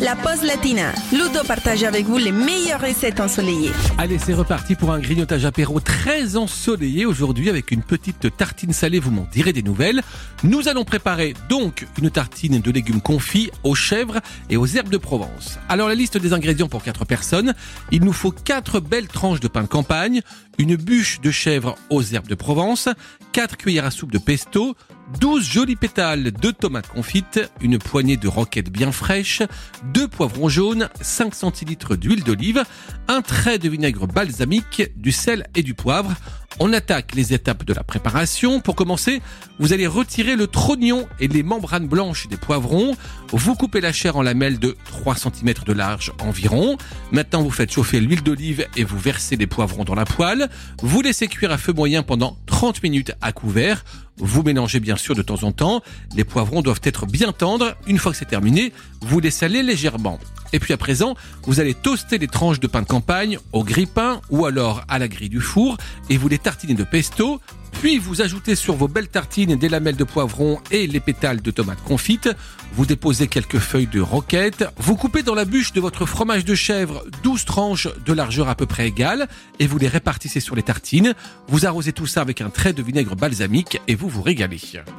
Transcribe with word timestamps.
la 0.00 0.14
pause 0.14 0.42
latina. 0.42 0.92
Ludo 1.10 1.42
partage 1.46 1.82
avec 1.82 2.04
vous 2.04 2.18
les 2.18 2.32
meilleures 2.32 2.80
recettes 2.80 3.20
ensoleillées. 3.20 3.70
Allez, 3.98 4.18
c'est 4.18 4.34
reparti 4.34 4.74
pour 4.74 4.92
un 4.92 4.98
grignotage 4.98 5.44
apéro 5.44 5.80
très 5.80 6.36
ensoleillé 6.36 7.06
aujourd'hui 7.06 7.48
avec 7.48 7.70
une 7.70 7.82
petite 7.82 8.36
tartine 8.36 8.72
salée, 8.72 8.98
vous 8.98 9.10
m'en 9.10 9.26
direz 9.32 9.52
des 9.52 9.62
nouvelles. 9.62 10.02
Nous 10.42 10.68
allons 10.68 10.84
préparer 10.84 11.34
donc 11.48 11.86
une 11.98 12.10
tartine 12.10 12.60
de 12.60 12.70
légumes 12.70 13.00
confits 13.00 13.50
aux 13.64 13.74
chèvres 13.74 14.20
et 14.50 14.56
aux 14.56 14.66
herbes 14.66 14.90
de 14.90 14.98
Provence. 14.98 15.58
Alors 15.68 15.88
la 15.88 15.94
liste 15.94 16.18
des 16.18 16.32
ingrédients 16.32 16.68
pour 16.68 16.82
4 16.82 17.04
personnes, 17.04 17.54
il 17.90 18.04
nous 18.04 18.12
faut 18.12 18.32
4 18.32 18.80
belles 18.80 19.08
tranches 19.08 19.40
de 19.40 19.48
pain 19.48 19.62
de 19.62 19.68
campagne, 19.68 20.20
une 20.58 20.76
bûche 20.76 21.20
de 21.20 21.30
chèvre 21.30 21.76
aux 21.90 22.02
herbes 22.02 22.28
de 22.28 22.34
Provence, 22.34 22.88
4 23.32 23.56
cuillères 23.56 23.86
à 23.86 23.90
soupe 23.90 24.12
de 24.12 24.18
pesto, 24.18 24.76
12 25.20 25.44
jolis 25.44 25.76
pétales 25.76 26.32
de 26.32 26.50
tomates 26.50 26.88
confites, 26.88 27.40
une 27.60 27.78
poignée 27.78 28.16
de 28.16 28.28
roquettes 28.28 28.70
bien 28.70 28.92
fraîches, 28.92 29.42
2 29.92 30.08
poivrons 30.08 30.48
jaunes, 30.48 30.88
5 31.00 31.34
centilitres 31.34 31.96
d'huile 31.96 32.24
d'olive, 32.24 32.64
un 33.08 33.22
trait 33.22 33.58
de 33.58 33.68
vinaigre 33.68 34.06
balsamique, 34.06 34.82
du 34.96 35.12
sel 35.12 35.46
et 35.54 35.62
du 35.62 35.74
poivre. 35.74 36.12
On 36.58 36.72
attaque 36.72 37.14
les 37.14 37.34
étapes 37.34 37.64
de 37.64 37.74
la 37.74 37.84
préparation. 37.84 38.60
Pour 38.60 38.76
commencer, 38.76 39.20
vous 39.58 39.74
allez 39.74 39.86
retirer 39.86 40.36
le 40.36 40.46
trognon 40.46 41.06
et 41.20 41.28
les 41.28 41.42
membranes 41.42 41.86
blanches 41.86 42.28
des 42.28 42.38
poivrons. 42.38 42.96
Vous 43.30 43.54
coupez 43.54 43.82
la 43.82 43.92
chair 43.92 44.16
en 44.16 44.22
lamelles 44.22 44.58
de 44.58 44.74
3 44.86 45.16
cm 45.16 45.52
de 45.66 45.72
large 45.74 46.12
environ. 46.18 46.78
Maintenant, 47.12 47.42
vous 47.42 47.50
faites 47.50 47.70
chauffer 47.70 48.00
l'huile 48.00 48.22
d'olive 48.22 48.66
et 48.74 48.84
vous 48.84 48.98
versez 48.98 49.36
les 49.36 49.46
poivrons 49.46 49.84
dans 49.84 49.94
la 49.94 50.06
poêle. 50.06 50.48
Vous 50.80 51.02
laissez 51.02 51.28
cuire 51.28 51.52
à 51.52 51.58
feu 51.58 51.74
moyen 51.74 52.02
pendant 52.02 52.38
30 52.46 52.82
minutes 52.82 53.12
à 53.20 53.32
couvert. 53.32 53.84
Vous 54.16 54.42
mélangez 54.42 54.80
bien 54.80 54.96
sûr 54.96 55.14
de 55.14 55.20
temps 55.20 55.42
en 55.42 55.52
temps. 55.52 55.82
Les 56.14 56.24
poivrons 56.24 56.62
doivent 56.62 56.80
être 56.84 57.04
bien 57.04 57.32
tendres. 57.32 57.76
Une 57.86 57.98
fois 57.98 58.12
que 58.12 58.18
c'est 58.18 58.24
terminé, 58.24 58.72
vous 59.02 59.20
les 59.20 59.30
salez 59.30 59.62
légèrement. 59.62 60.18
Et 60.56 60.58
puis 60.58 60.72
à 60.72 60.78
présent, 60.78 61.16
vous 61.42 61.60
allez 61.60 61.74
toaster 61.74 62.16
les 62.16 62.28
tranches 62.28 62.60
de 62.60 62.66
pain 62.66 62.80
de 62.80 62.86
campagne 62.86 63.38
au 63.52 63.62
grille-pain 63.62 64.22
ou 64.30 64.46
alors 64.46 64.84
à 64.88 64.98
la 64.98 65.06
grille 65.06 65.28
du 65.28 65.42
four 65.42 65.76
et 66.08 66.16
vous 66.16 66.28
les 66.28 66.38
tartinez 66.38 66.72
de 66.72 66.82
pesto. 66.82 67.42
Puis 67.72 67.98
vous 67.98 68.22
ajoutez 68.22 68.54
sur 68.54 68.74
vos 68.74 68.88
belles 68.88 69.08
tartines 69.08 69.56
des 69.56 69.68
lamelles 69.68 69.96
de 69.96 70.04
poivron 70.04 70.58
et 70.70 70.86
les 70.86 70.98
pétales 70.98 71.42
de 71.42 71.50
tomates 71.50 71.82
confites. 71.84 72.30
Vous 72.72 72.86
déposez 72.86 73.28
quelques 73.28 73.58
feuilles 73.58 73.86
de 73.86 74.00
roquette. 74.00 74.64
Vous 74.78 74.96
coupez 74.96 75.22
dans 75.22 75.34
la 75.34 75.44
bûche 75.44 75.74
de 75.74 75.80
votre 75.82 76.06
fromage 76.06 76.46
de 76.46 76.54
chèvre 76.54 77.04
12 77.22 77.44
tranches 77.44 77.88
de 78.06 78.14
largeur 78.14 78.48
à 78.48 78.54
peu 78.54 78.64
près 78.64 78.88
égale 78.88 79.28
et 79.58 79.66
vous 79.66 79.76
les 79.76 79.88
répartissez 79.88 80.40
sur 80.40 80.56
les 80.56 80.62
tartines. 80.62 81.12
Vous 81.48 81.66
arrosez 81.66 81.92
tout 81.92 82.06
ça 82.06 82.22
avec 82.22 82.40
un 82.40 82.48
trait 82.48 82.72
de 82.72 82.82
vinaigre 82.82 83.14
balsamique 83.14 83.78
et 83.88 83.94
vous 83.94 84.08
vous 84.08 84.22
régalez. 84.22 84.56